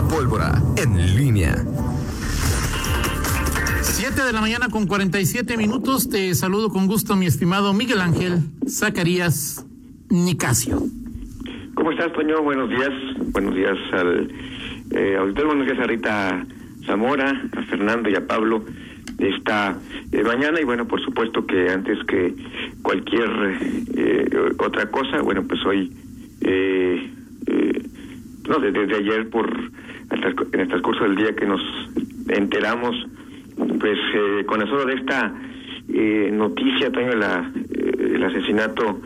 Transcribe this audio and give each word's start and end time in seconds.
La 0.00 0.08
pólvora 0.08 0.54
en 0.82 0.96
línea. 1.14 1.54
7 3.82 4.22
de 4.22 4.32
la 4.32 4.40
mañana 4.40 4.70
con 4.70 4.86
47 4.86 5.58
minutos. 5.58 6.08
Te 6.08 6.34
saludo 6.34 6.70
con 6.70 6.86
gusto, 6.86 7.16
mi 7.16 7.26
estimado 7.26 7.74
Miguel 7.74 8.00
Ángel 8.00 8.38
Zacarías 8.66 9.66
Nicasio. 10.08 10.80
¿Cómo 11.74 11.90
estás, 11.90 12.14
Toño? 12.14 12.42
Buenos 12.42 12.70
días. 12.70 12.90
Buenos 13.32 13.54
días 13.54 13.76
al 13.92 14.32
eh, 14.92 15.16
auditor. 15.18 15.48
Buenos 15.48 15.66
días 15.66 15.78
a 15.78 15.84
Rita 15.84 16.46
Zamora, 16.86 17.42
a 17.54 17.62
Fernando 17.64 18.08
y 18.08 18.14
a 18.14 18.26
Pablo 18.26 18.64
de 19.18 19.28
esta 19.28 19.76
eh, 20.12 20.22
mañana. 20.22 20.62
Y 20.62 20.64
bueno, 20.64 20.88
por 20.88 21.04
supuesto 21.04 21.44
que 21.44 21.68
antes 21.68 21.98
que 22.04 22.34
cualquier 22.80 23.28
eh, 23.94 24.30
otra 24.58 24.90
cosa, 24.90 25.20
bueno, 25.20 25.44
pues 25.46 25.60
hoy, 25.66 25.92
eh, 26.40 27.10
eh, 27.48 27.82
no, 28.48 28.58
desde, 28.58 28.96
ayer 28.96 29.28
por 29.28 29.48
en 30.10 30.60
el 30.60 30.68
transcurso 30.68 31.04
del 31.04 31.16
día 31.16 31.34
que 31.34 31.46
nos 31.46 31.60
enteramos, 32.28 32.94
pues 33.78 33.98
eh, 34.14 34.44
con 34.46 34.60
el 34.60 34.68
solo 34.68 34.86
de 34.86 34.94
esta 34.94 35.34
eh, 35.92 36.30
noticia, 36.32 36.90
Toño, 36.90 37.14
la, 37.14 37.50
eh, 37.54 38.12
el 38.14 38.24
asesinato 38.24 39.00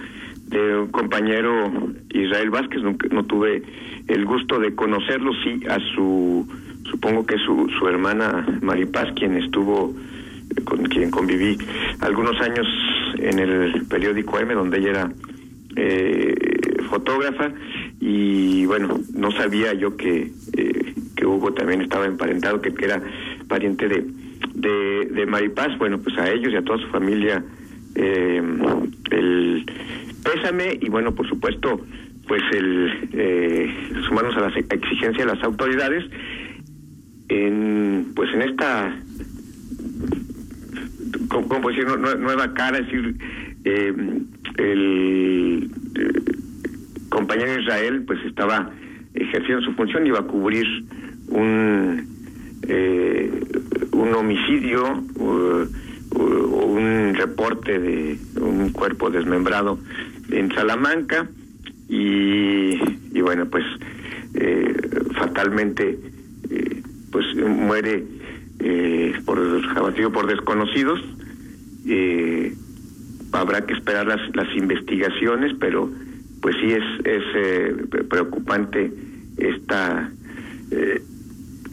de 0.48 0.79
un 0.79 0.88
compañero 0.88 1.73
Israel 2.10 2.51
Vázquez, 2.51 2.82
no, 2.82 2.96
no 3.10 3.24
tuve 3.24 3.62
el 4.09 4.24
gusto 4.24 4.59
de 4.59 4.74
conocerlo, 4.74 5.32
sí 5.43 5.60
a 5.69 5.79
su, 5.95 6.46
supongo 6.91 7.27
que 7.27 7.38
su, 7.38 7.68
su 7.79 7.88
hermana 7.88 8.46
Maripaz, 8.60 9.12
quien 9.15 9.37
estuvo, 9.37 9.95
eh, 10.57 10.62
con 10.62 10.84
quien 10.84 11.10
conviví 11.10 11.57
algunos 12.01 12.41
años 12.41 12.66
en 13.18 13.38
el 13.38 13.87
periódico 13.87 14.38
M, 14.38 14.55
donde 14.55 14.79
ella 14.79 14.91
era 14.91 15.12
eh, 15.77 16.34
fotógrafa, 16.91 17.51
y 18.01 18.66
bueno, 18.66 19.01
no 19.15 19.30
sabía 19.32 19.73
yo 19.73 19.96
que, 19.96 20.30
eh, 20.57 20.73
que 21.24 21.27
Hugo 21.27 21.55
también 21.55 21.80
estaba 21.80 22.05
emparentado, 22.06 22.60
que, 22.60 22.73
era 22.84 23.01
pariente 23.48 23.88
de, 23.88 24.04
de, 24.54 25.07
de 25.10 25.26
Maripaz, 25.26 25.76
bueno, 25.79 25.99
pues 25.99 26.16
a 26.18 26.30
ellos 26.30 26.52
y 26.52 26.57
a 26.57 26.62
toda 26.62 26.79
su 26.79 26.88
familia 26.88 27.43
eh, 27.95 28.43
el 29.10 29.65
pésame 30.23 30.79
y 30.82 30.88
bueno, 30.90 31.15
por 31.15 31.26
supuesto, 31.26 31.80
pues 32.29 32.43
el 32.52 33.09
eh, 33.12 33.74
sumarnos 34.07 34.37
a 34.37 34.40
la 34.40 34.49
exigencia 34.49 35.24
de 35.24 35.34
las 35.34 35.43
autoridades 35.43 36.04
en 37.29 38.12
pues 38.15 38.30
en 38.34 38.43
esta 38.43 38.95
¿cómo, 41.29 41.68
decir 41.71 41.87
Nue- 41.87 42.18
nueva 42.18 42.52
cara 42.54 42.79
es 42.79 42.87
decir 42.87 43.16
eh, 43.65 43.95
el 44.59 45.71
compañero 47.09 47.60
Israel 47.60 48.02
pues 48.06 48.18
estaba 48.27 48.71
ejerciendo 49.15 49.65
su 49.65 49.73
función 49.74 50.06
iba 50.06 50.18
a 50.21 50.23
cubrir 50.27 50.66
un 51.35 52.07
eh, 52.66 53.30
un 53.93 54.15
homicidio 54.15 54.82
uh, 55.16 55.66
o 56.16 56.66
un 56.66 57.15
reporte 57.15 57.79
de 57.79 58.18
un 58.40 58.71
cuerpo 58.71 59.10
desmembrado 59.10 59.79
en 60.30 60.51
Salamanca 60.52 61.29
y, 61.88 62.74
y 63.12 63.21
bueno 63.21 63.46
pues 63.46 63.65
eh, 64.34 64.75
fatalmente 65.19 65.99
eh, 66.50 66.82
pues 67.10 67.27
muere 67.37 68.05
eh, 68.60 69.12
por 69.25 69.38
abatido 69.77 70.10
por 70.10 70.27
desconocidos. 70.27 71.00
Eh, 71.87 72.55
habrá 73.32 73.66
que 73.66 73.75
esperar 73.75 74.06
las, 74.06 74.21
las 74.34 74.49
investigaciones 74.56 75.55
pero 75.60 75.91
pues 76.41 76.56
sí 76.60 76.72
es 76.72 76.84
es 77.05 77.22
eh, 77.34 77.75
preocupante 78.09 78.91
esta 79.37 80.10
eh, 80.71 81.03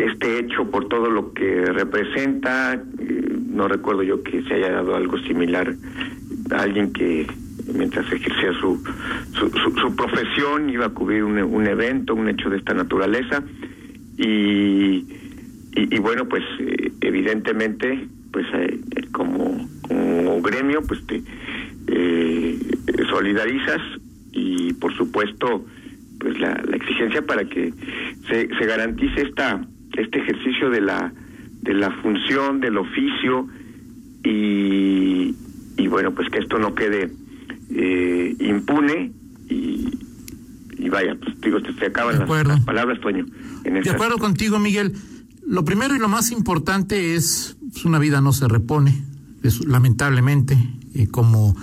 este 0.05 0.39
hecho 0.39 0.69
por 0.69 0.87
todo 0.87 1.09
lo 1.09 1.33
que 1.33 1.65
representa 1.65 2.73
eh, 2.73 3.37
no 3.49 3.67
recuerdo 3.67 4.03
yo 4.03 4.23
que 4.23 4.41
se 4.43 4.55
haya 4.55 4.71
dado 4.71 4.95
algo 4.95 5.17
similar 5.19 5.73
a 6.51 6.61
alguien 6.61 6.91
que 6.93 7.27
mientras 7.73 8.11
ejercía 8.11 8.53
su 8.59 8.83
su, 9.33 9.49
su, 9.49 9.71
su 9.79 9.95
profesión 9.95 10.69
iba 10.69 10.87
a 10.87 10.89
cubrir 10.89 11.23
un, 11.23 11.37
un 11.37 11.67
evento 11.67 12.15
un 12.15 12.29
hecho 12.29 12.49
de 12.49 12.57
esta 12.57 12.73
naturaleza. 12.73 13.43
Y 14.17 15.05
y, 15.75 15.99
bueno 15.99 16.27
pues 16.27 16.43
eh, 16.59 16.91
evidentemente 17.01 18.07
pues 18.31 18.45
eh, 18.53 18.79
como, 19.11 19.67
como 19.81 20.41
gremio 20.41 20.81
pues 20.81 21.05
te 21.07 21.21
eh, 21.87 22.59
solidarizas 23.09 23.81
y 24.31 24.73
por 24.73 24.95
supuesto 24.95 25.65
pues 26.19 26.39
la, 26.39 26.61
la 26.67 26.75
exigencia 26.75 27.25
para 27.25 27.45
que 27.45 27.73
se, 28.29 28.47
se 28.47 28.65
garantice 28.65 29.21
esta 29.21 29.65
este 29.97 30.19
ejercicio 30.19 30.69
de 30.69 30.81
la 30.81 31.13
de 31.61 31.73
la 31.73 31.91
función 32.01 32.59
del 32.59 32.77
oficio 32.77 33.47
y, 34.23 35.35
y 35.77 35.87
bueno 35.87 36.11
pues 36.11 36.29
que 36.29 36.39
esto 36.39 36.57
no 36.57 36.73
quede 36.73 37.11
eh, 37.69 38.35
impune 38.39 39.11
y, 39.49 39.89
y 40.77 40.89
vaya 40.89 41.15
pues 41.15 41.39
digo 41.41 41.59
se, 41.59 41.85
acaban 41.85 42.19
las, 42.19 42.47
las 42.47 42.61
palabras 42.61 42.99
Toño 42.99 43.25
en 43.63 43.81
De 43.81 43.89
acuerdo 43.89 44.17
contigo, 44.17 44.59
Miguel. 44.59 44.93
Lo 45.45 45.65
primero 45.65 45.95
y 45.95 45.99
lo 45.99 46.07
más 46.07 46.31
importante 46.31 47.15
es, 47.15 47.57
pues, 47.71 47.85
una 47.85 47.99
vida 47.99 48.21
no 48.21 48.31
se 48.33 48.47
repone, 48.47 49.03
es, 49.43 49.65
lamentablemente, 49.65 50.57
eh, 50.93 51.07
como 51.07 51.55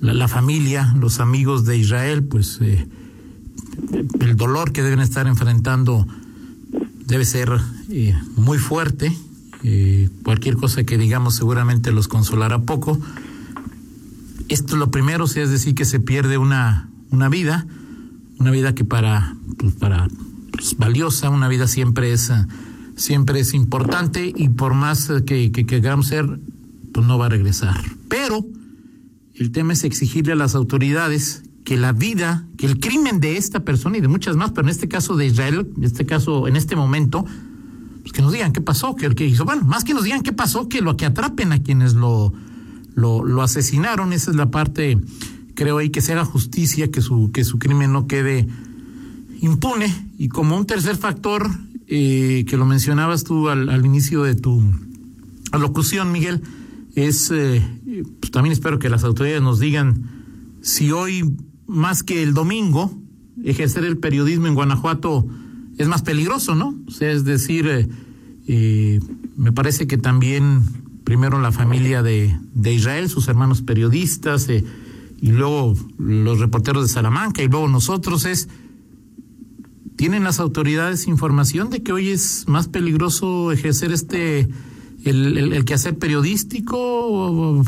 la, 0.00 0.14
la 0.14 0.28
familia, 0.28 0.94
los 0.98 1.20
amigos 1.20 1.64
de 1.64 1.76
Israel, 1.76 2.24
pues 2.24 2.58
eh, 2.60 2.86
el 4.20 4.36
dolor 4.36 4.72
que 4.72 4.82
deben 4.82 5.00
estar 5.00 5.26
enfrentando 5.26 6.06
debe 7.06 7.24
ser 7.24 7.50
eh, 7.90 8.14
muy 8.36 8.58
fuerte. 8.58 9.16
Eh, 9.62 10.10
cualquier 10.22 10.56
cosa 10.56 10.84
que 10.84 10.98
digamos 10.98 11.36
seguramente 11.36 11.90
los 11.92 12.08
consolará 12.08 12.60
poco. 12.62 13.00
Esto 14.48 14.74
es 14.74 14.78
lo 14.78 14.90
primero, 14.90 15.24
es 15.24 15.34
decir, 15.34 15.74
que 15.74 15.86
se 15.86 16.00
pierde 16.00 16.36
una, 16.36 16.90
una 17.10 17.28
vida, 17.30 17.66
una 18.38 18.50
vida 18.50 18.74
que 18.74 18.84
para, 18.84 19.36
pues, 19.56 19.72
para 19.74 20.08
pues, 20.52 20.76
valiosa, 20.76 21.30
una 21.30 21.48
vida 21.48 21.66
siempre 21.66 22.12
es, 22.12 22.28
eh, 22.28 22.46
siempre 22.96 23.40
es 23.40 23.54
importante 23.54 24.32
y 24.34 24.50
por 24.50 24.74
más 24.74 25.08
eh, 25.08 25.24
que, 25.24 25.50
que, 25.50 25.96
ser, 26.02 26.40
pues 26.92 27.06
no 27.06 27.16
va 27.16 27.26
a 27.26 27.30
regresar. 27.30 27.80
Pero 28.08 28.44
el 29.34 29.50
tema 29.50 29.72
es 29.72 29.84
exigirle 29.84 30.34
a 30.34 30.36
las 30.36 30.54
autoridades 30.54 31.43
que 31.64 31.76
la 31.76 31.92
vida, 31.92 32.46
que 32.58 32.66
el 32.66 32.78
crimen 32.78 33.20
de 33.20 33.36
esta 33.36 33.60
persona 33.60 33.98
y 33.98 34.00
de 34.00 34.08
muchas 34.08 34.36
más, 34.36 34.50
pero 34.50 34.66
en 34.66 34.70
este 34.70 34.88
caso 34.88 35.16
de 35.16 35.26
Israel, 35.26 35.68
en 35.76 35.84
este 35.84 36.04
caso, 36.04 36.46
en 36.46 36.56
este 36.56 36.76
momento, 36.76 37.24
pues 38.02 38.12
que 38.12 38.22
nos 38.22 38.32
digan 38.32 38.52
qué 38.52 38.60
pasó, 38.60 38.94
que 38.94 39.06
el 39.06 39.14
que 39.14 39.26
hizo, 39.26 39.44
bueno, 39.44 39.64
más 39.64 39.82
que 39.82 39.94
nos 39.94 40.04
digan 40.04 40.22
qué 40.22 40.32
pasó, 40.32 40.68
que 40.68 40.82
lo 40.82 40.96
que 40.96 41.06
atrapen 41.06 41.52
a 41.52 41.62
quienes 41.62 41.94
lo, 41.94 42.34
lo, 42.94 43.42
asesinaron, 43.42 44.12
esa 44.12 44.30
es 44.30 44.36
la 44.36 44.50
parte, 44.50 44.98
creo 45.54 45.78
ahí, 45.78 45.88
que 45.88 46.02
se 46.02 46.12
haga 46.12 46.24
justicia, 46.24 46.90
que 46.90 47.00
su, 47.00 47.30
que 47.32 47.44
su 47.44 47.58
crimen 47.58 47.92
no 47.92 48.06
quede 48.06 48.46
impune. 49.40 50.10
Y 50.18 50.28
como 50.28 50.56
un 50.56 50.66
tercer 50.66 50.96
factor, 50.96 51.50
eh, 51.86 52.44
que 52.46 52.56
lo 52.58 52.66
mencionabas 52.66 53.24
tú 53.24 53.48
al, 53.48 53.70
al 53.70 53.86
inicio 53.86 54.22
de 54.22 54.34
tu 54.34 54.62
alocución, 55.50 56.12
Miguel, 56.12 56.42
es, 56.94 57.30
eh, 57.32 57.62
pues 58.20 58.30
también 58.30 58.52
espero 58.52 58.78
que 58.78 58.88
las 58.88 59.04
autoridades 59.04 59.42
nos 59.42 59.60
digan 59.60 60.10
si 60.60 60.92
hoy, 60.92 61.36
más 61.66 62.02
que 62.02 62.22
el 62.22 62.34
domingo, 62.34 62.96
ejercer 63.42 63.84
el 63.84 63.98
periodismo 63.98 64.46
en 64.46 64.54
Guanajuato 64.54 65.26
es 65.78 65.88
más 65.88 66.02
peligroso, 66.02 66.54
¿no? 66.54 66.74
O 66.86 66.90
sea, 66.90 67.10
es 67.10 67.24
decir, 67.24 67.66
eh, 67.66 67.88
eh, 68.46 69.00
me 69.36 69.52
parece 69.52 69.86
que 69.86 69.98
también 69.98 70.62
primero 71.04 71.40
la 71.40 71.52
familia 71.52 72.02
de, 72.02 72.38
de 72.54 72.72
Israel, 72.72 73.08
sus 73.08 73.28
hermanos 73.28 73.62
periodistas, 73.62 74.48
eh, 74.48 74.64
y 75.20 75.32
luego 75.32 75.74
los 75.98 76.38
reporteros 76.38 76.84
de 76.84 76.88
Salamanca, 76.92 77.42
y 77.42 77.48
luego 77.48 77.68
nosotros 77.68 78.24
es, 78.24 78.48
¿tienen 79.96 80.24
las 80.24 80.38
autoridades 80.38 81.06
información 81.06 81.70
de 81.70 81.82
que 81.82 81.92
hoy 81.92 82.10
es 82.10 82.46
más 82.46 82.68
peligroso 82.68 83.52
ejercer 83.52 83.92
este, 83.92 84.48
el, 85.04 85.38
el, 85.38 85.52
el 85.52 85.64
quehacer 85.64 85.98
periodístico? 85.98 86.76
O, 86.78 87.64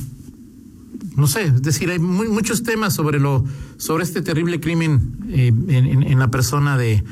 no 1.17 1.27
sé, 1.27 1.45
es 1.45 1.63
decir, 1.63 1.91
hay 1.91 1.99
muy, 1.99 2.29
muchos 2.29 2.63
temas 2.63 2.95
sobre 2.95 3.19
lo 3.19 3.45
sobre 3.79 4.05
este 4.05 4.21
terrible 4.21 4.61
crimen 4.61 5.01
eh, 5.31 5.49
en, 5.69 6.03
en, 6.03 6.19
la 6.19 6.29
persona 6.29 6.77
de, 6.77 7.03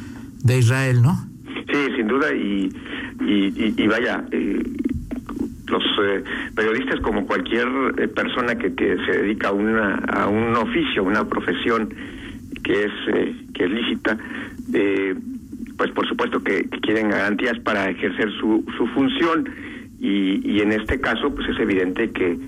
de, 0.42 0.58
Israel, 0.58 1.02
¿no? 1.02 1.26
Sí, 1.72 1.78
sin 1.96 2.06
duda, 2.06 2.32
y, 2.34 2.70
y, 3.20 3.74
y, 3.82 3.86
vaya, 3.86 4.24
eh, 4.30 4.62
los 5.66 5.82
eh, 6.02 6.22
periodistas 6.54 7.00
como 7.00 7.26
cualquier 7.26 7.66
persona 8.14 8.56
que, 8.56 8.74
que, 8.74 8.96
se 9.06 9.22
dedica 9.22 9.48
a, 9.48 9.52
una, 9.52 9.94
a 9.96 10.28
un 10.28 10.54
oficio, 10.54 11.02
una 11.02 11.26
profesión 11.26 11.88
que 12.62 12.84
es, 12.84 12.92
eh, 13.14 13.34
que 13.54 13.64
es 13.64 13.70
lícita, 13.70 14.18
pues 15.76 15.90
por 15.92 16.06
supuesto 16.06 16.42
que, 16.42 16.68
que, 16.68 16.80
quieren 16.80 17.08
garantías 17.08 17.58
para 17.60 17.88
ejercer 17.88 18.30
su, 18.38 18.64
su 18.76 18.86
función 18.88 19.48
y, 19.98 20.40
y 20.46 20.60
en 20.60 20.72
este 20.72 21.00
caso 21.00 21.34
pues 21.34 21.48
es 21.48 21.58
evidente 21.58 22.10
que 22.10 22.38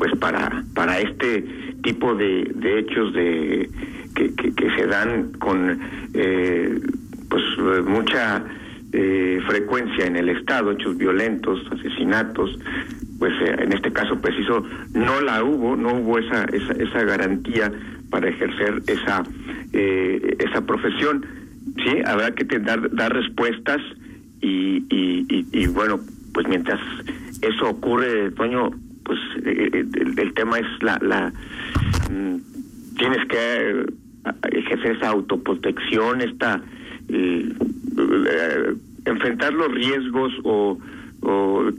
pues 0.00 0.16
para 0.18 0.64
para 0.74 0.98
este 0.98 1.44
tipo 1.82 2.14
de, 2.14 2.50
de 2.56 2.78
hechos 2.80 3.12
de 3.12 3.70
que, 4.16 4.34
que, 4.34 4.70
se 4.76 4.86
dan 4.86 5.32
con 5.34 5.78
eh, 6.14 6.80
pues 7.28 7.42
mucha 7.84 8.44
frecuencia 9.46 10.06
en 10.06 10.16
el 10.16 10.30
Estado, 10.30 10.72
hechos 10.72 10.98
violentos, 10.98 11.60
asesinatos, 11.70 12.58
pues 13.20 13.32
en 13.40 13.72
este 13.72 13.92
caso 13.92 14.20
preciso 14.20 14.64
no 14.94 15.20
la 15.20 15.44
hubo, 15.44 15.76
no 15.76 15.94
hubo 15.94 16.18
esa, 16.18 16.44
esa, 16.46 16.72
esa 16.72 17.04
garantía 17.04 17.70
para 18.10 18.28
ejercer 18.28 18.82
esa, 18.88 19.22
esa 19.72 20.66
profesión. 20.66 21.24
Sí, 21.76 22.02
habrá 22.04 22.32
que 22.32 22.44
dar, 22.58 22.90
dar 22.94 23.12
respuestas 23.12 23.80
y, 24.40 24.84
y, 24.90 25.46
y, 25.52 25.66
bueno, 25.68 26.00
pues 26.34 26.48
mientras 26.48 26.80
eso 27.42 27.68
ocurre, 27.70 28.30
Toño, 28.32 28.70
pues 29.10 29.18
el, 29.44 30.32
tema 30.34 30.60
es 30.60 30.82
la, 30.82 30.96
la 31.02 31.32
mm, 32.12 32.36
tienes 32.96 33.26
que 33.26 33.86
ejercer 34.52 34.96
esa 34.98 35.08
autoprotección, 35.08 36.20
esta 36.20 36.62
eh, 37.08 37.52
eh, 37.98 38.74
enfrentar 39.06 39.52
los 39.52 39.72
riesgos 39.72 40.32
o, 40.44 40.78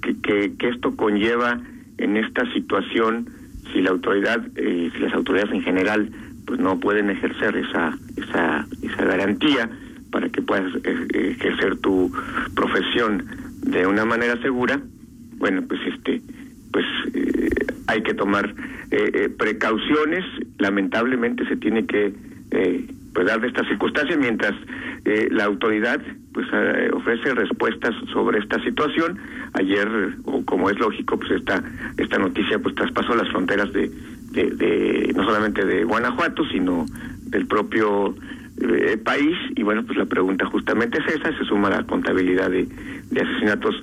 que, 0.02 0.52
que, 0.58 0.68
esto 0.68 0.94
conlleva 0.98 1.58
en 2.00 2.18
esta 2.18 2.52
situación 2.52 3.30
si 3.72 3.82
la 3.82 3.92
autoridad, 3.92 4.46
eh, 4.58 4.92
si 4.94 5.00
las 5.00 5.14
autoridades 5.14 5.54
en 5.54 5.62
general, 5.62 6.10
pues 6.46 6.60
no 6.60 6.82
pueden 6.82 7.10
ejercer 7.12 7.56
esa 7.56 7.98
esa 8.18 8.68
esa 8.82 9.06
garantía 9.06 9.70
para 10.12 10.28
que 10.28 10.42
puedas 10.42 10.70
ejercer 10.84 11.78
tu 11.78 12.12
profesión 12.56 13.26
de 13.62 13.88
una 13.88 14.04
manera 14.04 14.36
segura, 14.42 14.82
bueno, 15.38 15.62
pues 15.68 15.80
este, 15.86 16.22
pues 16.72 16.86
hay 17.88 18.02
que 18.04 18.14
tomar 18.14 18.54
precauciones. 19.38 20.26
Lamentablemente 20.58 21.48
se 21.48 21.56
tiene 21.56 21.86
que 21.86 22.14
eh, 22.52 22.86
pues 23.14 23.28
dar 23.28 23.42
de 23.42 23.48
estas 23.48 23.68
circunstancias 23.68 24.18
mientras 24.20 24.54
eh, 25.06 25.28
la 25.32 25.46
autoridad 25.46 26.02
pues 26.34 26.48
eh, 26.54 26.90
ofrece 26.94 27.34
respuestas 27.34 27.94
sobre 28.12 28.40
esta 28.40 28.62
situación. 28.64 29.20
Ayer 29.54 29.88
o 30.26 30.44
como 30.46 30.70
es 30.70 30.80
lógico 30.80 31.18
pues 31.18 31.32
esta 31.32 31.64
esta 31.98 32.18
noticia 32.18 32.60
pues 32.60 32.76
traspasó 32.76 33.16
las 33.16 33.30
fronteras 33.30 33.72
de, 33.74 33.90
de, 34.32 35.12
no 35.16 35.26
solamente 35.26 35.66
de 35.66 35.84
Guanajuato 35.84 36.46
sino 36.52 36.86
del 37.24 37.48
propio 37.48 38.16
eh, 38.62 38.98
país. 38.98 39.38
Y 39.56 39.64
bueno 39.64 39.84
pues 39.84 39.98
la 39.98 40.06
pregunta 40.06 40.46
justamente 40.46 41.00
es 41.00 41.16
esa 41.16 41.38
se 41.38 41.44
suma 41.46 41.70
la 41.70 41.84
contabilidad 41.84 42.50
de, 42.50 42.68
de 43.10 43.22
asesinatos 43.22 43.76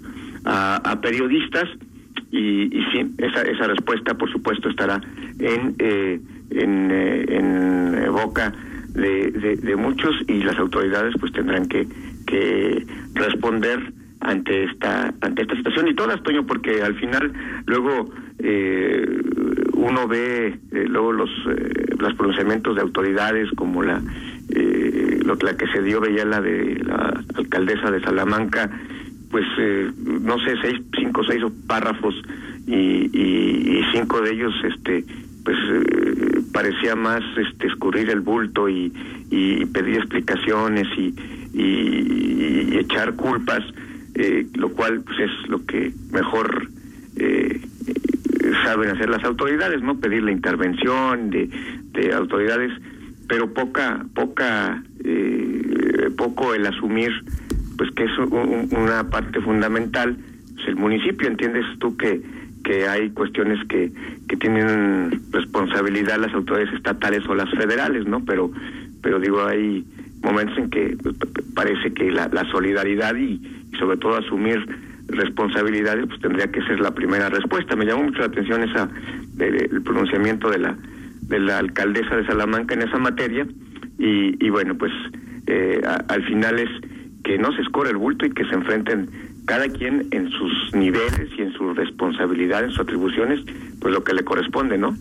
a, 0.44 0.76
a 0.76 1.00
periodistas 1.00 1.68
y, 2.30 2.76
y 2.76 2.84
sí 2.92 3.14
esa 3.18 3.42
esa 3.42 3.66
respuesta 3.66 4.14
por 4.14 4.30
supuesto 4.30 4.68
estará 4.68 5.00
en 5.38 5.74
eh, 5.78 6.20
en, 6.50 6.90
eh, 6.90 7.24
en 7.28 7.94
eh, 7.94 8.08
boca 8.08 8.52
de, 8.94 9.30
de, 9.30 9.76
muchos 9.76 10.16
y 10.26 10.42
las 10.42 10.58
autoridades 10.58 11.14
pues 11.20 11.32
tendrán 11.32 11.68
que, 11.68 11.86
que 12.26 12.84
responder 13.14 13.92
ante 14.20 14.64
esta 14.64 15.14
ante 15.20 15.42
esta 15.42 15.54
situación. 15.54 15.88
Y 15.88 15.94
todas 15.94 16.20
Toño 16.22 16.44
porque 16.46 16.82
al 16.82 16.94
final 16.96 17.32
luego 17.66 18.10
eh, 18.40 19.06
uno 19.74 20.08
ve 20.08 20.58
luego 20.72 21.12
los 21.12 21.30
los 21.98 22.14
pronunciamientos 22.14 22.74
de 22.74 22.82
autoridades 22.82 23.50
como 23.52 23.82
la 23.82 24.02
lo 24.48 25.34
la 25.34 25.56
que 25.56 25.68
se 25.68 25.82
dio 25.82 26.00
veía 26.00 26.24
la 26.24 26.40
de 26.40 26.80
la 26.84 27.22
alcaldesa 27.36 27.90
de 27.90 28.00
Salamanca 28.00 28.68
pues 29.30 29.44
no 30.04 30.38
sé 30.40 30.54
seis 30.62 30.80
cinco 30.98 31.22
seis 31.24 31.42
párrafos 31.66 32.14
y, 32.66 33.10
y, 33.12 33.82
cinco 33.92 34.20
de 34.20 34.32
ellos 34.32 34.54
este 34.64 35.04
pues 35.44 35.56
eh, 35.70 36.40
parecía 36.52 36.94
más 36.94 37.22
este 37.36 37.68
escurrir 37.68 38.10
el 38.10 38.20
bulto 38.20 38.68
y, 38.68 38.92
y 39.30 39.64
pedir 39.66 39.96
explicaciones 39.96 40.86
y, 40.98 41.14
y, 41.54 42.76
echar 42.78 43.14
culpas 43.14 43.60
eh, 44.14 44.46
lo 44.54 44.70
cual 44.70 45.00
pues 45.00 45.18
es 45.20 45.48
lo 45.48 45.64
que 45.64 45.92
mejor 46.12 46.68
eh, 47.16 47.60
saben 48.64 48.90
hacer 48.90 49.08
las 49.08 49.24
autoridades 49.24 49.82
no 49.82 49.98
pedir 49.98 50.22
la 50.22 50.32
intervención 50.32 51.30
de, 51.30 51.48
de 51.92 52.12
autoridades 52.12 52.72
pero 53.26 53.52
poca 53.52 54.04
poca 54.14 54.82
poco 56.16 56.54
el 56.54 56.66
asumir 56.66 57.10
pues 57.78 57.90
que 57.92 58.04
es 58.04 58.18
una 58.18 59.08
parte 59.08 59.40
fundamental 59.40 60.18
pues 60.54 60.68
el 60.68 60.76
municipio 60.76 61.28
entiendes 61.28 61.64
tú 61.78 61.96
que 61.96 62.20
que 62.68 62.86
hay 62.86 63.08
cuestiones 63.10 63.58
que, 63.66 63.90
que 64.28 64.36
tienen 64.36 65.22
responsabilidad 65.32 66.18
las 66.18 66.34
autoridades 66.34 66.74
estatales 66.74 67.26
o 67.26 67.34
las 67.34 67.48
federales, 67.50 68.06
¿no? 68.06 68.22
Pero, 68.26 68.50
pero 69.00 69.18
digo, 69.20 69.42
hay 69.46 69.86
momentos 70.22 70.58
en 70.58 70.68
que 70.68 70.94
pues, 71.02 71.16
parece 71.54 71.94
que 71.94 72.10
la, 72.10 72.28
solidaridad 72.50 73.14
y, 73.16 73.40
sobre 73.78 73.96
todo 73.96 74.16
asumir 74.16 74.58
responsabilidades 75.06 76.06
pues 76.08 76.20
tendría 76.20 76.50
que 76.50 76.60
ser 76.64 76.80
la 76.80 76.90
primera 76.90 77.30
respuesta. 77.30 77.74
Me 77.74 77.86
llamó 77.86 78.04
mucho 78.04 78.18
la 78.18 78.26
atención 78.26 78.62
esa 78.62 78.88
el 79.38 79.82
pronunciamiento 79.82 80.50
de 80.50 80.58
la 80.58 80.76
de 81.22 81.38
la 81.38 81.58
alcaldesa 81.58 82.16
de 82.16 82.26
Salamanca 82.26 82.74
en 82.74 82.82
esa 82.82 82.98
materia 82.98 83.46
y, 83.98 84.44
y 84.44 84.50
bueno 84.50 84.76
pues 84.76 84.92
eh, 85.46 85.80
al 86.08 86.22
final 86.24 86.58
es 86.58 86.68
que 87.28 87.36
no 87.36 87.52
se 87.52 87.60
escore 87.60 87.90
el 87.90 87.98
bulto 87.98 88.24
y 88.24 88.30
que 88.30 88.42
se 88.46 88.54
enfrenten 88.54 89.10
cada 89.44 89.68
quien 89.68 90.08
en 90.12 90.30
sus 90.30 90.74
niveles 90.74 91.28
y 91.36 91.42
en 91.42 91.52
su 91.52 91.74
responsabilidad, 91.74 92.64
en 92.64 92.70
sus 92.70 92.80
atribuciones, 92.80 93.40
pues 93.80 93.92
lo 93.92 94.02
que 94.02 94.14
le 94.14 94.24
corresponde, 94.24 94.78
¿no? 94.78 94.96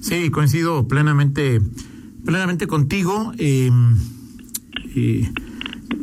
Sí, 0.00 0.30
coincido 0.30 0.88
plenamente, 0.88 1.60
plenamente 2.24 2.66
contigo. 2.66 3.34
Eh, 3.36 3.70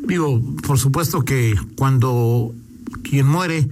digo, 0.07 0.43
por 0.67 0.77
supuesto 0.77 1.25
que 1.25 1.55
cuando 1.75 2.53
quien 3.01 3.25
muere 3.25 3.67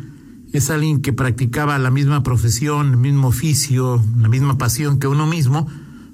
es 0.54 0.72
alguien 0.72 1.04
que 1.04 1.14
practicaba 1.14 1.78
la 1.78 1.92
misma 1.92 2.24
profesión, 2.24 2.94
el 2.94 2.98
mismo 2.98 3.28
oficio, 3.28 4.04
la 4.18 4.28
misma 4.28 4.58
pasión 4.58 4.98
que 4.98 5.06
uno 5.06 5.28
mismo, 5.28 5.68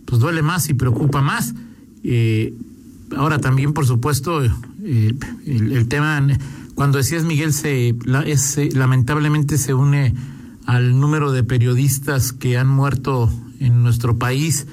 pues 0.04 0.20
duele 0.20 0.42
más 0.42 0.68
y 0.68 0.74
preocupa 0.74 1.22
más. 1.22 1.56
Eh, 2.04 2.54
ahora 3.16 3.40
también, 3.40 3.72
por 3.72 3.86
supuesto, 3.86 4.42
eh, 4.84 5.14
el, 5.46 5.88
tema 5.88 6.26
cuando 6.76 6.98
decías 6.98 7.24
Miguel, 7.24 7.54
se, 7.54 7.96
es, 8.26 8.76
lamentablemente 8.76 9.58
se 9.58 9.74
une 9.74 10.16
al 10.66 11.00
número 11.00 11.32
de 11.32 11.44
periodistas 11.44 12.34
que 12.34 12.58
han 12.58 12.68
muerto 12.68 13.32
en 13.60 13.84
nuestro 13.84 14.18
país 14.18 14.68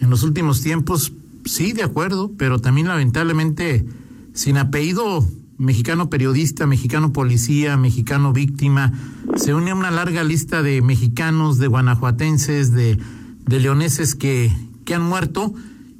en 0.00 0.10
los 0.10 0.24
últimos 0.24 0.62
tiempos, 0.62 1.12
sí, 1.44 1.72
de 1.72 1.84
acuerdo, 1.84 2.32
pero 2.36 2.58
también 2.58 2.88
lamentablemente 2.88 3.86
sin 4.34 4.56
apellido 4.56 5.24
mexicano 5.58 6.10
periodista, 6.10 6.66
mexicano 6.66 7.12
policía, 7.12 7.76
mexicano 7.76 8.32
víctima, 8.32 8.92
se 9.36 9.54
une 9.54 9.70
a 9.70 9.74
una 9.76 9.92
larga 9.92 10.24
lista 10.24 10.62
de 10.62 10.82
mexicanos, 10.82 11.58
de 11.58 11.68
guanajuatenses, 11.68 12.72
de, 12.72 12.98
de 13.46 13.60
leoneses 13.60 14.16
que, 14.16 14.50
que 14.84 14.94
han 14.94 15.02
muerto 15.02 15.54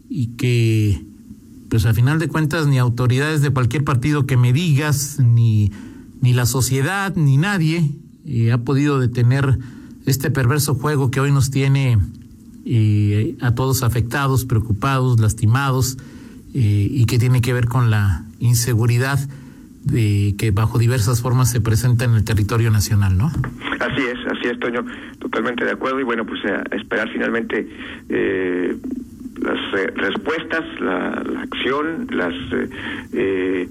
y 0.08 0.28
que 0.36 1.04
pues 1.72 1.86
a 1.86 1.94
final 1.94 2.18
de 2.18 2.28
cuentas 2.28 2.66
ni 2.66 2.76
autoridades 2.76 3.40
de 3.40 3.48
cualquier 3.48 3.82
partido 3.82 4.26
que 4.26 4.36
me 4.36 4.52
digas, 4.52 5.18
ni, 5.18 5.72
ni 6.20 6.34
la 6.34 6.44
sociedad, 6.44 7.16
ni 7.16 7.38
nadie 7.38 7.92
eh, 8.26 8.52
ha 8.52 8.58
podido 8.58 9.00
detener 9.00 9.56
este 10.04 10.30
perverso 10.30 10.74
juego 10.74 11.10
que 11.10 11.18
hoy 11.18 11.32
nos 11.32 11.50
tiene 11.50 11.96
eh, 12.66 13.36
a 13.40 13.54
todos 13.54 13.84
afectados, 13.84 14.44
preocupados, 14.44 15.18
lastimados, 15.18 15.96
eh, 16.52 16.88
y 16.90 17.06
que 17.06 17.18
tiene 17.18 17.40
que 17.40 17.54
ver 17.54 17.68
con 17.68 17.90
la 17.90 18.26
inseguridad 18.38 19.18
de 19.84 20.34
que 20.36 20.50
bajo 20.50 20.78
diversas 20.78 21.22
formas 21.22 21.50
se 21.50 21.62
presenta 21.62 22.04
en 22.04 22.12
el 22.12 22.24
territorio 22.24 22.70
nacional, 22.70 23.16
¿no? 23.16 23.32
Así 23.80 24.02
es, 24.02 24.18
así 24.26 24.48
es, 24.48 24.60
Toño, 24.60 24.84
totalmente 25.18 25.64
de 25.64 25.70
acuerdo 25.70 25.98
y 26.00 26.02
bueno, 26.02 26.26
pues 26.26 26.40
esperar 26.70 27.08
finalmente 27.10 27.66
eh, 28.10 28.76
las 29.42 29.58
eh, 29.74 29.92
respuestas, 29.96 30.64
la, 30.80 31.10
acción, 31.42 32.06
las 32.10 32.34
eh, 32.52 32.68
eh, 33.12 33.68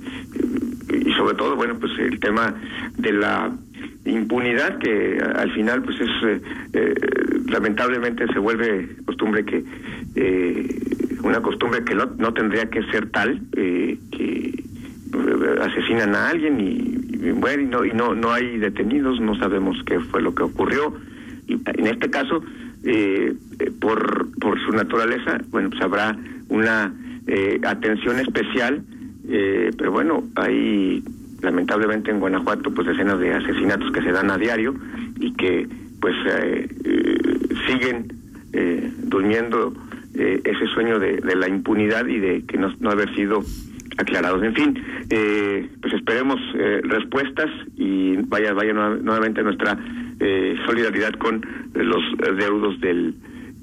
y 0.89 1.11
sobre 1.13 1.35
todo, 1.35 1.55
bueno, 1.55 1.77
pues 1.79 1.91
el 1.99 2.19
tema 2.19 2.53
de 2.97 3.13
la 3.13 3.51
impunidad 4.05 4.77
que 4.79 5.19
al 5.35 5.51
final 5.53 5.83
pues 5.83 5.95
es 6.01 6.41
lamentablemente 7.51 8.25
se 8.33 8.39
vuelve 8.39 8.95
costumbre 9.05 9.45
que 9.45 9.63
una 11.21 11.39
costumbre 11.41 11.83
que 11.83 11.93
no, 11.93 12.07
no 12.17 12.33
tendría 12.33 12.67
que 12.69 12.81
ser 12.91 13.09
tal 13.11 13.39
que 13.51 14.63
asesinan 15.61 16.15
a 16.15 16.29
alguien 16.29 16.59
y, 16.59 17.31
bueno 17.31 17.61
y 17.61 17.67
no 17.67 17.85
y 17.85 17.91
no 17.91 18.15
no 18.15 18.33
hay 18.33 18.57
detenidos 18.57 19.19
no 19.21 19.35
sabemos 19.35 19.77
qué 19.85 19.99
fue 19.99 20.21
lo 20.21 20.33
que 20.33 20.43
ocurrió. 20.43 20.95
Y 21.47 21.53
en 21.53 21.87
este 21.87 22.09
caso 22.09 22.43
eh, 22.83 23.35
por, 23.79 24.31
por 24.39 24.59
su 24.65 24.71
naturaleza, 24.71 25.39
bueno, 25.49 25.69
pues 25.69 25.81
habrá 25.81 26.17
una 26.49 26.93
eh, 27.27 27.59
atención 27.65 28.19
especial, 28.19 28.83
eh, 29.29 29.71
pero 29.77 29.91
bueno, 29.91 30.23
hay 30.35 31.03
lamentablemente 31.41 32.11
en 32.11 32.19
Guanajuato 32.19 32.73
pues 32.73 32.87
decenas 32.87 33.19
de 33.19 33.33
asesinatos 33.33 33.91
que 33.91 34.01
se 34.01 34.11
dan 34.11 34.29
a 34.31 34.37
diario 34.37 34.75
y 35.19 35.33
que 35.33 35.67
pues 35.99 36.15
eh, 36.25 36.67
siguen 37.67 38.07
durmiendo 39.03 39.73
ese 40.13 40.65
sueño 40.73 40.99
de, 40.99 41.17
de, 41.17 41.35
la 41.35 41.47
impunidad 41.47 42.05
y 42.05 42.19
de 42.19 42.43
que 42.45 42.57
no, 42.57 42.73
no 42.79 42.91
haber 42.91 43.13
sido 43.15 43.43
aclarados. 43.97 44.43
En 44.43 44.53
fin, 44.53 44.83
eh, 45.09 45.69
pues 45.81 45.90
esperemos 46.01 46.39
eh, 46.55 46.81
respuestas 46.83 47.49
y 47.77 48.15
vaya, 48.27 48.53
vaya 48.53 48.73
nuevamente 48.73 49.43
nuestra 49.43 49.77
eh, 50.19 50.55
solidaridad 50.65 51.13
con 51.13 51.45
los 51.73 52.03
deudos 52.37 52.79
del 52.81 53.13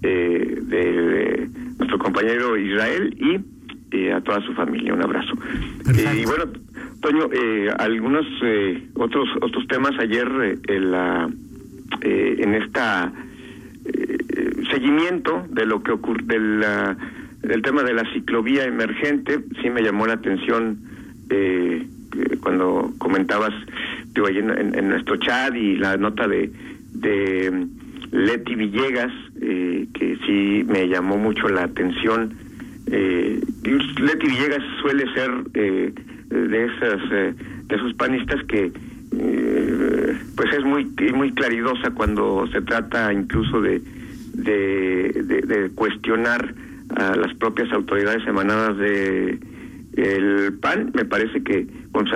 de, 0.00 1.48
nuestro 1.78 1.98
compañero 1.98 2.56
Israel 2.56 3.12
y 3.18 4.08
a 4.10 4.20
toda 4.20 4.40
su 4.42 4.52
familia. 4.54 4.94
Un 4.94 5.02
abrazo. 5.02 5.32
y 5.86 6.24
bueno, 6.24 6.44
Toño, 7.00 7.28
algunos 7.78 8.26
otros 8.94 9.28
otros 9.40 9.66
temas 9.66 9.92
ayer 9.98 10.58
en 10.68 10.90
la 10.90 11.28
en 12.02 12.54
esta 12.54 13.12
seguimiento 14.70 15.46
de 15.50 15.66
lo 15.66 15.82
que 15.82 15.92
ocurre 15.92 16.22
del 16.24 16.62
el 17.42 17.62
tema 17.62 17.82
de 17.82 17.94
la 17.94 18.04
ciclovía 18.12 18.64
emergente 18.64 19.40
sí 19.62 19.70
me 19.70 19.82
llamó 19.82 20.06
la 20.06 20.14
atención 20.14 20.78
eh, 21.30 21.86
cuando 22.40 22.92
comentabas 22.98 23.52
digo, 24.14 24.28
en, 24.28 24.74
en, 24.74 24.88
nuestro 24.88 25.16
chat 25.16 25.54
y 25.54 25.76
la 25.76 25.96
nota 25.96 26.26
de, 26.26 26.50
de 26.92 27.66
Leti 28.10 28.54
Villegas, 28.54 29.12
eh, 29.40 29.86
que 29.94 30.18
sí 30.26 30.64
me 30.66 30.88
llamó 30.88 31.16
mucho 31.16 31.48
la 31.48 31.64
atención. 31.64 32.34
Eh, 32.86 33.40
Leti 33.62 34.26
Villegas 34.26 34.62
suele 34.80 35.12
ser 35.12 35.30
eh, 35.54 35.92
de 36.30 36.64
esas 36.64 37.10
de 37.10 37.76
esos 37.76 37.92
panistas 37.94 38.42
que 38.44 38.72
pues 39.10 40.52
es 40.52 40.64
muy 40.64 40.84
muy 41.14 41.32
claridosa 41.32 41.90
cuando 41.90 42.46
se 42.52 42.60
trata 42.62 43.12
incluso 43.12 43.60
de, 43.60 43.80
de 44.34 45.70
cuestionar 45.74 46.54
a 46.96 47.16
las 47.16 47.34
propias 47.34 47.70
autoridades 47.72 48.26
emanadas 48.26 48.76
de 48.78 49.38
el 49.98 50.58
PAN, 50.60 50.92
me 50.94 51.04
parece 51.04 51.42
que 51.42 51.66
pues 51.92 52.06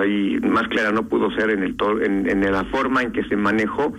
más 0.43 0.67
clara 0.69 0.91
no 0.91 1.07
pudo 1.07 1.31
ser 1.31 1.49
en 1.49 1.63
el 1.63 1.75
en, 2.01 2.41
la 2.41 2.63
forma 2.65 3.01
en 3.01 3.11
que 3.11 3.23
se 3.25 3.35
manejó 3.35 3.93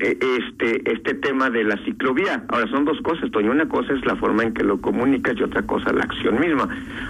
eh, 0.00 0.18
este 0.38 0.90
este 0.90 1.14
tema 1.14 1.50
de 1.50 1.64
la 1.64 1.76
ciclovía. 1.84 2.44
Ahora 2.48 2.66
son 2.68 2.86
dos 2.86 2.98
cosas, 3.02 3.30
Toño, 3.30 3.50
una 3.50 3.68
cosa 3.68 3.92
es 3.92 4.04
la 4.06 4.16
forma 4.16 4.44
en 4.44 4.54
que 4.54 4.64
lo 4.64 4.80
comunicas 4.80 5.36
y 5.36 5.42
otra 5.42 5.62
cosa 5.62 5.92
la 5.92 6.04
acción 6.04 6.40
misma. 6.40 6.68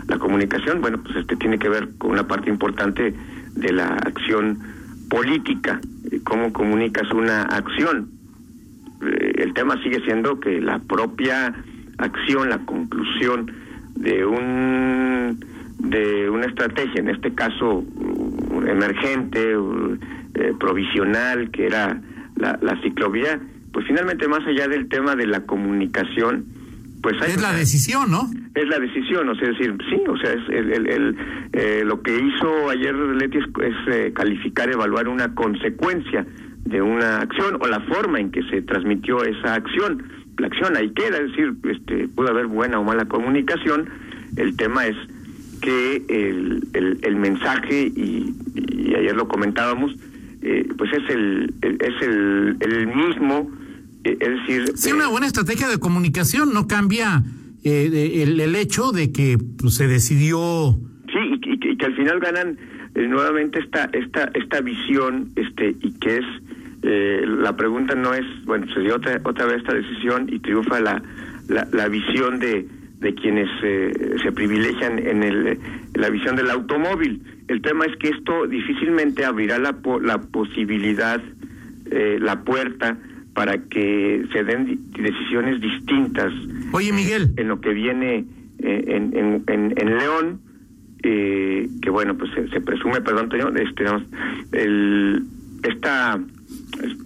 La 0.09 0.19
comunicación, 0.19 0.81
bueno, 0.81 1.00
pues 1.03 1.17
este 1.17 1.37
tiene 1.37 1.59
que 1.59 1.69
ver 1.69 1.89
con 1.99 2.11
una 2.11 2.27
parte 2.27 2.50
importante 2.50 3.15
de 3.55 3.73
la 3.73 3.87
acción 3.87 4.59
política, 5.09 5.81
cómo 6.25 6.53
comunicas 6.53 7.11
una 7.12 7.43
acción. 7.43 8.09
Eh, 9.03 9.33
el 9.37 9.55
tema 9.55 9.81
sigue 9.83 10.00
siendo 10.05 10.41
que 10.41 10.61
la 10.61 10.81
propia 10.81 11.55
acción, 11.99 12.49
la 12.49 12.59
conclusión 12.59 13.53
de 13.95 14.25
un 14.25 15.50
de 15.82 16.30
una 16.30 16.46
estrategia, 16.46 17.00
en 17.00 17.08
este 17.08 17.34
caso 17.34 17.84
emergente, 18.66 19.52
eh, 20.34 20.52
provisional, 20.58 21.50
que 21.50 21.66
era 21.66 22.00
la, 22.37 22.58
la 22.62 22.80
ciclovía, 22.82 23.40
pues 23.72 23.87
finalmente 23.87 24.28
más 24.28 24.46
allá 24.46 24.68
del 24.68 24.88
tema 24.88 25.14
de 25.16 25.26
la 25.26 25.40
comunicación, 25.46 26.44
pues 27.02 27.16
es 27.22 27.40
la 27.40 27.52
decisión, 27.52 28.10
¿no? 28.10 28.30
Es 28.54 28.68
la 28.68 28.78
decisión, 28.78 29.28
o 29.28 29.34
sea, 29.34 29.49
es 29.49 29.58
decir, 29.58 29.75
sí, 29.88 30.02
o 30.06 30.16
sea, 30.18 30.32
es 30.32 30.49
el, 30.50 30.87
el, 30.87 31.16
eh, 31.52 31.82
lo 31.84 32.02
que 32.02 32.14
hizo 32.14 32.68
ayer 32.68 32.94
Leti 32.94 33.38
es, 33.38 33.46
eh, 33.87 34.12
calificar, 34.14 34.70
evaluar 34.70 35.08
una 35.08 35.34
consecuencia 35.34 36.26
de 36.64 36.82
una 36.82 37.20
acción 37.20 37.56
o 37.60 37.66
la 37.66 37.80
forma 37.80 38.20
en 38.20 38.30
que 38.30 38.42
se 38.50 38.60
transmitió 38.62 39.25
esa 39.25 39.54
acción 39.54 40.04
la 40.40 40.46
acción 40.46 40.76
ahí 40.76 40.90
queda, 40.90 41.18
es 41.18 41.30
decir, 41.30 41.54
este, 41.64 42.08
puede 42.08 42.30
haber 42.30 42.46
buena 42.46 42.78
o 42.78 42.84
mala 42.84 43.04
comunicación, 43.04 43.88
el 44.37 44.56
tema 44.56 44.87
es 44.87 44.96
que 45.61 46.05
el, 46.09 46.99
el, 47.02 47.17
mensaje, 47.17 47.87
y, 47.95 48.35
ayer 48.97 49.14
lo 49.14 49.29
comentábamos, 49.29 49.95
eh, 50.43 50.67
pues 50.76 50.90
es 50.93 51.11
el, 51.11 51.55
es 51.62 52.02
el, 52.02 52.57
el 52.61 52.87
mismo, 52.87 53.50
eh, 54.05 54.17
es 54.21 54.29
decir... 54.29 54.73
Sí, 54.76 54.93
una 54.93 55.09
buena 55.09 55.26
estrategia 55.26 55.69
de 55.69 55.79
comunicación 55.79 56.52
no 56.52 56.67
cambia 56.67 57.23
eh, 57.64 58.23
el, 58.23 58.40
el 58.40 58.57
hecho 58.57 58.93
de 58.93 59.12
que 59.12 59.38
pues, 59.59 59.75
se 59.75 59.87
decidió... 59.87 60.79
Sí, 61.07 61.40
y, 61.43 61.71
y, 61.71 61.76
que 61.76 61.87
al 61.87 61.97
final 61.97 62.21
ganan 62.21 62.59
nuevamente 62.95 63.61
esta, 63.61 63.85
esta, 63.93 64.31
esta 64.35 64.61
visión 64.61 65.31
este 65.37 65.76
y 65.81 65.93
que 65.93 66.19
es 66.19 66.25
eh, 66.83 67.25
la 67.26 67.57
pregunta 67.57 67.95
no 67.95 68.14
es, 68.14 68.25
bueno, 68.45 68.67
se 68.73 68.81
dio 68.81 68.97
otra, 68.97 69.21
otra 69.25 69.45
vez 69.47 69.59
esta 69.59 69.75
decisión 69.75 70.26
y 70.33 70.38
triunfa 70.38 70.81
la, 70.81 71.02
la, 71.49 71.88
visión 71.88 72.38
de, 72.38 72.67
de 73.00 73.14
quienes 73.14 73.49
eh, 73.62 74.16
se 74.23 74.30
privilegian 74.30 74.99
en 74.99 75.23
el, 75.23 75.59
la 75.95 76.11
visión 76.11 76.37
del 76.37 76.50
automóvil. 76.50 77.23
El 77.49 77.62
tema 77.62 77.87
es 77.87 77.97
que 77.97 78.11
esto 78.11 78.47
difícilmente 78.47 79.25
abrirá 79.25 79.59
la, 79.59 79.75
la 80.02 80.19
posibilidad, 80.19 81.21
eh, 81.90 82.19
la 82.21 82.45
puerta 82.45 82.99
para 83.35 83.59
que 83.59 84.25
se 84.33 84.45
den 84.45 84.78
decisiones 84.92 85.61
distintas. 85.61 86.33
Oye, 86.73 86.92
Miguel. 86.92 87.30
En 87.37 87.49
lo 87.49 87.61
que 87.61 87.71
viene 87.71 88.26
en, 88.59 89.16
en, 89.16 89.45
en, 89.47 89.75
en 89.76 89.97
León, 89.97 90.40
que 91.02 91.90
bueno, 91.90 92.19
pues 92.19 92.30
se, 92.52 92.61
presume, 92.61 93.00
perdón, 93.00 93.30
este, 93.57 93.85
el, 94.52 95.23
esta 95.62 96.21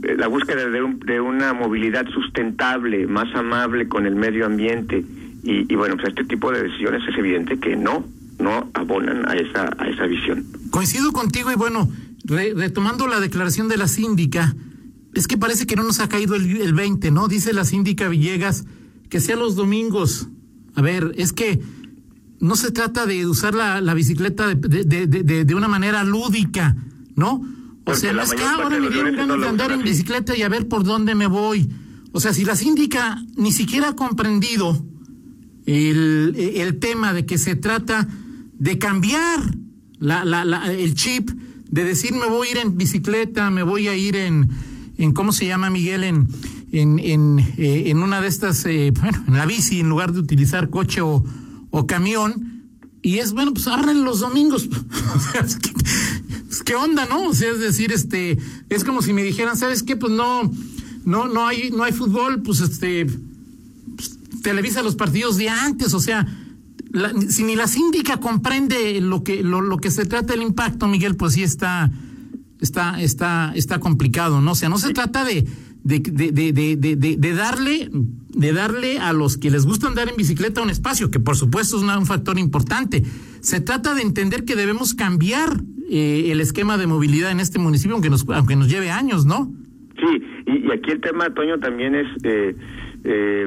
eh, 0.02 0.16
la 0.16 0.26
búsqueda 0.26 0.68
de, 0.68 0.94
de, 1.06 1.20
una 1.20 1.52
movilidad 1.52 2.06
sustentable, 2.08 3.06
más 3.06 3.32
amable 3.34 3.88
con 3.88 4.06
el 4.06 4.16
medio 4.16 4.46
ambiente 4.46 5.04
y, 5.44 5.74
bueno, 5.74 5.96
pues 5.96 6.08
este 6.08 6.24
tipo 6.24 6.50
de 6.50 6.62
decisiones 6.62 7.02
es 7.06 7.18
evidente 7.18 7.58
que 7.58 7.76
no, 7.76 8.04
no 8.38 8.70
abonan 8.72 9.28
a 9.28 9.34
esa, 9.34 9.70
a 9.78 9.88
esa 9.88 10.06
visión. 10.06 10.44
Coincido 10.70 11.12
contigo 11.12 11.52
y 11.52 11.54
bueno, 11.54 11.90
retomando 12.24 13.06
la 13.06 13.20
declaración 13.20 13.68
de 13.68 13.76
la 13.76 13.86
síndica, 13.86 14.56
es 15.12 15.28
que 15.28 15.36
parece 15.36 15.66
que 15.66 15.76
no 15.76 15.82
nos 15.82 16.00
ha 16.00 16.08
caído 16.08 16.34
el, 16.34 16.60
el 16.62 16.72
20, 16.72 17.10
¿no? 17.10 17.28
Dice 17.28 17.52
la 17.52 17.64
síndica 17.64 18.08
Villegas 18.08 18.64
que 19.10 19.20
sea 19.20 19.36
los 19.36 19.54
domingos. 19.54 20.28
A 20.74 20.82
ver, 20.82 21.12
es 21.16 21.32
que 21.32 21.60
no 22.40 22.56
se 22.56 22.70
trata 22.70 23.06
de 23.06 23.26
usar 23.26 23.54
la, 23.54 23.80
la 23.80 23.94
bicicleta 23.94 24.48
de, 24.48 24.84
de, 24.84 25.06
de, 25.06 25.44
de 25.44 25.54
una 25.54 25.68
manera 25.68 26.04
lúdica, 26.04 26.74
¿no? 27.16 27.42
O 27.84 27.94
sea, 27.94 28.12
es 28.22 28.32
que 28.32 28.42
ahora 28.42 28.80
me 28.80 28.88
dieron 28.88 29.14
ganas 29.14 29.40
de 29.40 29.46
andar 29.46 29.72
en 29.72 29.82
bicicleta 29.82 30.34
y 30.36 30.42
a 30.42 30.48
ver 30.48 30.68
por 30.68 30.84
dónde 30.84 31.14
me 31.14 31.26
voy. 31.26 31.68
O 32.12 32.20
sea, 32.20 32.32
si 32.32 32.44
la 32.44 32.56
síndica 32.56 33.22
ni 33.36 33.52
siquiera 33.52 33.90
ha 33.90 33.96
comprendido 33.96 34.82
el, 35.66 36.34
el 36.36 36.78
tema 36.78 37.12
de 37.12 37.26
que 37.26 37.38
se 37.38 37.56
trata 37.56 38.08
de 38.58 38.78
cambiar 38.78 39.40
la, 39.98 40.24
la, 40.24 40.44
la, 40.44 40.72
el 40.72 40.94
chip, 40.94 41.30
de 41.70 41.84
decir 41.84 42.12
me 42.12 42.26
voy 42.26 42.48
a 42.48 42.50
ir 42.52 42.58
en 42.58 42.76
bicicleta, 42.76 43.50
me 43.50 43.62
voy 43.62 43.88
a 43.88 43.96
ir 43.96 44.16
en, 44.16 44.48
en 44.98 45.12
¿cómo 45.12 45.32
se 45.32 45.46
llama 45.46 45.70
Miguel? 45.70 46.04
En, 46.04 46.28
en, 46.72 46.98
en, 46.98 47.38
eh, 47.56 47.84
en 47.86 47.98
una 47.98 48.20
de 48.20 48.28
estas, 48.28 48.64
eh, 48.66 48.92
bueno, 49.00 49.24
en 49.26 49.34
la 49.34 49.46
bici, 49.46 49.80
en 49.80 49.88
lugar 49.88 50.12
de 50.12 50.20
utilizar 50.20 50.70
coche 50.70 51.00
o, 51.00 51.24
o 51.70 51.86
camión. 51.86 52.52
Y 53.02 53.18
es, 53.18 53.32
bueno, 53.32 53.52
pues 53.52 53.66
abren 53.66 54.04
los 54.04 54.20
domingos. 54.20 54.68
Pues, 56.54 56.62
¿qué 56.62 56.76
onda, 56.76 57.04
no? 57.06 57.30
O 57.30 57.34
sea, 57.34 57.50
es 57.50 57.58
decir, 57.58 57.90
este, 57.90 58.38
es 58.68 58.84
como 58.84 59.02
si 59.02 59.12
me 59.12 59.24
dijeran, 59.24 59.56
¿sabes 59.56 59.82
qué? 59.82 59.96
Pues 59.96 60.12
no, 60.12 60.48
no, 61.04 61.26
no 61.26 61.48
hay, 61.48 61.72
no 61.72 61.82
hay 61.82 61.92
fútbol, 61.92 62.42
pues 62.42 62.60
este, 62.60 63.08
televisa 64.44 64.82
los 64.82 64.94
partidos 64.94 65.36
de 65.36 65.48
antes, 65.48 65.94
o 65.94 66.00
sea, 66.00 66.26
si 67.28 67.42
ni 67.42 67.56
la 67.56 67.66
síndica 67.66 68.20
comprende 68.20 69.00
lo 69.00 69.24
que, 69.24 69.42
lo, 69.42 69.60
lo 69.60 69.78
que 69.78 69.90
se 69.90 70.04
trata 70.04 70.34
del 70.34 70.42
impacto, 70.42 70.86
Miguel, 70.86 71.16
pues 71.16 71.32
sí 71.32 71.42
está, 71.42 71.90
está, 72.60 73.00
está, 73.00 73.52
está 73.56 73.80
complicado, 73.80 74.40
¿no? 74.40 74.52
O 74.52 74.54
sea, 74.54 74.68
no 74.68 74.78
se 74.78 74.92
trata 74.92 75.24
de, 75.24 75.44
de, 75.82 75.98
de, 75.98 76.30
de, 76.30 76.76
de, 76.76 77.16
de, 77.16 77.34
darle, 77.34 77.90
de 77.90 78.52
darle 78.52 78.98
a 78.98 79.12
los 79.12 79.36
que 79.38 79.50
les 79.50 79.66
gusta 79.66 79.88
andar 79.88 80.08
en 80.08 80.16
bicicleta 80.16 80.62
un 80.62 80.70
espacio, 80.70 81.10
que 81.10 81.18
por 81.18 81.36
supuesto 81.36 81.76
es 81.78 81.82
un 81.82 82.06
factor 82.06 82.38
importante. 82.38 83.02
Se 83.40 83.60
trata 83.60 83.94
de 83.94 84.02
entender 84.02 84.44
que 84.44 84.54
debemos 84.54 84.94
cambiar 84.94 85.62
eh, 85.90 86.28
el 86.30 86.40
esquema 86.40 86.78
de 86.78 86.86
movilidad 86.86 87.32
en 87.32 87.40
este 87.40 87.58
municipio, 87.58 87.94
aunque 87.94 88.10
nos, 88.10 88.24
aunque 88.28 88.56
nos 88.56 88.68
lleve 88.68 88.90
años, 88.90 89.26
¿no? 89.26 89.52
Sí, 89.96 90.22
y, 90.46 90.70
aquí 90.70 90.90
el 90.90 91.00
tema, 91.00 91.32
Toño, 91.34 91.58
también 91.58 91.94
es, 91.94 92.06
eh, 92.24 92.54
eh, 93.04 93.46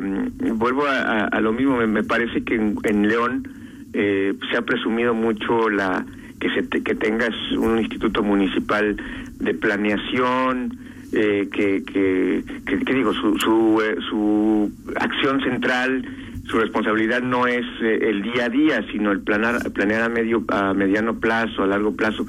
vuelvo 0.53 0.85
a, 0.87 1.39
lo 1.41 1.51
mismo, 1.51 1.77
me, 1.77 2.03
parece 2.03 2.43
que 2.43 2.55
en, 2.55 3.07
León 3.07 3.47
se 3.93 4.57
ha 4.57 4.61
presumido 4.61 5.13
mucho 5.13 5.69
la 5.69 6.05
que, 6.39 6.49
se 6.49 6.67
que 6.69 6.93
tengas 6.95 7.33
un 7.57 7.79
instituto 7.79 8.21
municipal 8.21 8.95
de 9.39 9.53
planeación, 9.55 10.77
que, 11.11 11.47
que, 11.49 12.43
que, 12.65 12.93
digo, 12.93 13.13
su, 13.13 13.35
su, 13.37 13.81
su 14.09 14.71
acción 14.95 15.41
central 15.41 16.05
su 16.49 16.59
responsabilidad 16.59 17.21
no 17.21 17.45
es 17.45 17.65
eh, 17.81 17.99
el 18.09 18.21
día 18.21 18.45
a 18.45 18.49
día, 18.49 18.85
sino 18.91 19.11
el 19.11 19.19
planear, 19.19 19.69
planear 19.73 20.03
a 20.03 20.09
medio, 20.09 20.43
a 20.47 20.73
mediano 20.73 21.19
plazo, 21.19 21.63
a 21.63 21.67
largo 21.67 21.95
plazo. 21.95 22.25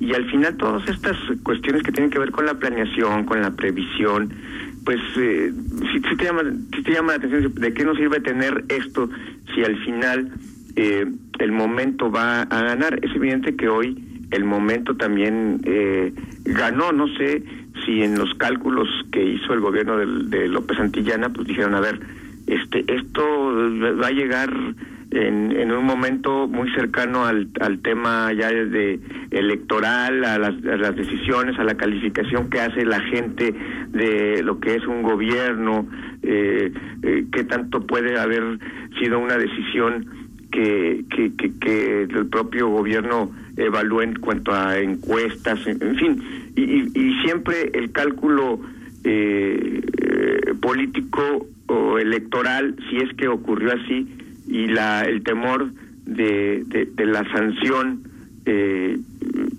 Y 0.00 0.12
al 0.12 0.28
final 0.30 0.56
todas 0.56 0.88
estas 0.88 1.16
cuestiones 1.42 1.82
que 1.82 1.92
tienen 1.92 2.10
que 2.10 2.18
ver 2.18 2.32
con 2.32 2.46
la 2.46 2.54
planeación, 2.54 3.24
con 3.24 3.40
la 3.40 3.52
previsión, 3.52 4.32
pues 4.84 5.00
eh, 5.16 5.52
si, 5.92 6.00
te 6.16 6.24
llama, 6.24 6.42
si 6.74 6.82
te 6.82 6.92
llama 6.92 7.12
la 7.12 7.18
atención 7.18 7.54
de 7.54 7.74
qué 7.74 7.84
nos 7.84 7.96
sirve 7.96 8.20
tener 8.20 8.64
esto 8.68 9.08
si 9.54 9.62
al 9.62 9.76
final 9.84 10.32
eh, 10.76 11.06
el 11.38 11.52
momento 11.52 12.10
va 12.10 12.42
a 12.42 12.62
ganar. 12.62 12.98
Es 13.02 13.14
evidente 13.14 13.56
que 13.56 13.68
hoy 13.68 14.02
el 14.30 14.44
momento 14.44 14.96
también 14.96 15.60
eh, 15.64 16.12
ganó, 16.44 16.92
no 16.92 17.08
sé 17.16 17.42
si 17.84 18.02
en 18.02 18.18
los 18.18 18.32
cálculos 18.34 18.88
que 19.12 19.24
hizo 19.24 19.52
el 19.52 19.60
gobierno 19.60 19.96
de, 19.96 20.48
López 20.48 20.78
Antillana, 20.78 21.30
pues 21.30 21.48
dijeron, 21.48 21.74
a 21.74 21.80
ver, 21.80 22.00
este, 22.46 22.84
esto 22.94 23.22
va 24.00 24.08
a 24.08 24.12
llegar 24.12 24.50
en, 25.10 25.52
en 25.52 25.72
un 25.72 25.84
momento 25.84 26.46
muy 26.46 26.70
cercano 26.72 27.24
al, 27.24 27.48
tema 27.82 28.32
ya 28.32 28.48
de 28.50 29.00
electoral, 29.30 30.24
a 30.24 30.38
las, 30.38 30.96
decisiones, 30.96 31.58
a 31.58 31.64
la 31.64 31.74
calificación 31.74 32.48
que 32.48 32.60
hace 32.60 32.84
la 32.84 33.00
gente 33.00 33.54
de 33.88 34.42
lo 34.42 34.60
que 34.60 34.76
es 34.76 34.86
un 34.86 35.02
gobierno, 35.02 35.88
eh, 36.22 36.72
eh, 37.02 37.24
qué 37.32 37.44
tanto 37.44 37.86
puede 37.86 38.18
haber 38.18 38.58
sido 39.00 39.18
una 39.18 39.36
decisión 39.36 40.06
que, 40.50 41.04
que, 41.10 41.32
que, 41.60 42.02
el 42.02 42.26
propio 42.26 42.68
gobierno 42.68 43.30
evalúe 43.56 44.02
en 44.02 44.14
cuanto 44.14 44.52
a 44.52 44.78
encuestas, 44.78 45.66
en, 45.66 45.96
fin, 45.96 46.22
y, 46.56 46.62
y, 46.98 47.22
siempre 47.22 47.70
el 47.74 47.92
cálculo 47.92 48.60
eh, 49.04 49.80
eh, 50.02 50.54
político 50.60 51.46
o 51.66 51.98
electoral, 51.98 52.74
si 52.88 52.96
es 52.98 53.12
que 53.14 53.28
ocurrió 53.28 53.72
así, 53.72 54.06
y 54.50 54.66
la, 54.66 55.02
el 55.02 55.22
temor 55.22 55.70
de, 56.04 56.64
de, 56.66 57.06
la 57.06 57.24
sanción 57.32 58.02
eh, 58.44 58.98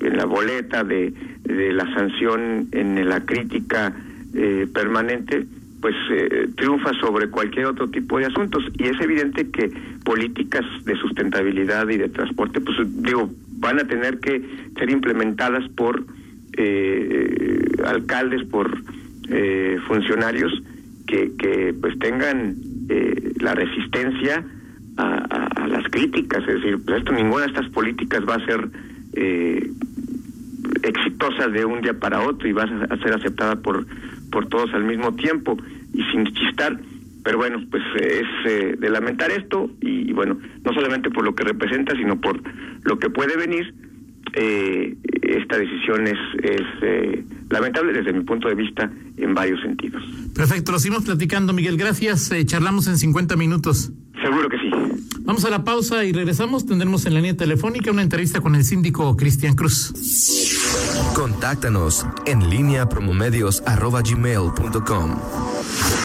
en 0.02 0.18
la 0.18 0.26
boleta, 0.26 0.84
de, 0.84 1.14
de 1.44 1.72
la 1.72 1.92
sanción 1.94 2.68
en 2.72 3.08
la 3.08 3.22
crítica 3.22 3.94
eh, 4.34 4.68
permanente, 4.74 5.46
pues 5.82 5.96
eh, 6.12 6.48
triunfa 6.56 6.94
sobre 7.00 7.30
cualquier 7.30 7.68
otro 7.68 7.90
tipo 7.90 8.20
de 8.20 8.26
asuntos. 8.26 8.64
Y 8.78 8.84
es 8.84 9.00
evidente 9.00 9.50
que 9.50 9.72
políticas 10.04 10.66
de 10.86 10.96
sustentabilidad 10.98 11.88
y 11.90 11.98
de 11.98 12.10
transporte, 12.10 12.60
pues 12.60 12.78
digo, 13.02 13.32
van 13.60 13.80
a 13.80 13.86
tener 13.86 14.20
que 14.20 14.42
ser 14.78 14.90
implementadas 14.90 15.68
por 15.70 16.04
eh, 16.58 17.66
alcaldes, 17.86 18.46
por 18.48 18.70
funcionarios 19.88 20.52
que, 21.08 21.32
que 21.38 21.74
pues 21.80 21.98
tengan 22.00 22.58
la 23.40 23.56
resistencia 23.56 24.44
a, 24.98 25.68
las 25.68 25.86
críticas, 25.90 26.42
es 26.48 26.56
decir, 26.56 26.80
pues 26.86 26.98
esto, 27.00 27.14
ninguna 27.14 27.46
de 27.46 27.52
estas 27.52 27.70
políticas 27.70 28.22
va 28.28 28.36
a 28.36 28.46
ser 28.46 28.70
eh, 29.14 29.72
exitosa 30.84 31.48
de 31.48 31.66
un 31.66 31.82
día 31.82 31.98
para 31.98 32.22
otro 32.22 32.48
y 32.48 32.52
va 32.52 32.64
a 32.64 32.98
ser 32.98 33.14
aceptada 33.14 33.56
por, 33.56 33.86
por 34.32 34.48
todos 34.48 34.74
al 34.74 34.84
mismo 34.84 35.14
tiempo 35.14 35.58
y 35.94 36.04
sin 36.12 36.26
chistar. 36.26 36.80
Pero 37.24 37.38
bueno, 37.38 37.64
pues 37.70 37.84
es 37.96 38.26
eh, 38.46 38.76
de 38.80 38.90
lamentar 38.90 39.30
esto 39.32 39.70
y, 39.80 40.12
bueno, 40.12 40.40
no 40.64 40.74
solamente 40.74 41.12
por 41.12 41.24
lo 41.24 41.36
que 41.36 41.44
representa, 41.44 41.96
sino 41.96 42.20
por 42.20 42.42
lo 42.84 42.98
que 42.98 43.10
puede 43.10 43.38
venir. 43.38 43.74
Eh, 44.34 44.96
esta 45.22 45.58
decisión 45.58 46.08
es, 46.08 46.18
es 46.42 46.62
eh, 46.82 47.24
lamentable 47.50 47.92
desde 47.92 48.14
mi 48.14 48.24
punto 48.24 48.48
de 48.48 48.56
vista 48.56 48.90
en 49.18 49.34
varios 49.36 49.62
sentidos. 49.62 50.02
Perfecto, 50.34 50.72
lo 50.72 50.80
seguimos 50.80 51.04
platicando, 51.04 51.54
Miguel. 51.54 51.78
Gracias. 51.78 52.32
charlamos 52.46 52.88
en 52.88 52.98
50 52.98 53.36
minutos. 53.36 53.92
Seguro 54.22 54.50
que 54.50 54.58
sí. 54.58 54.70
Vamos 55.22 55.46
a 55.46 55.50
la 55.50 55.64
pausa 55.64 56.04
y 56.04 56.12
regresamos. 56.14 56.66
Tendremos 56.66 57.06
en 57.06 57.14
la 57.14 57.22
línea 57.22 57.38
telefónica 57.38 57.92
una 57.92 58.02
entrevista 58.02 58.42
con 58.42 58.56
el 58.56 58.64
síndico 58.64 59.16
Cristian 59.16 59.54
Cruz. 59.56 59.94
Contáctanos 61.16 62.08
en 62.26 62.50
línea 62.50 62.90
promomedios.com. 62.90 65.18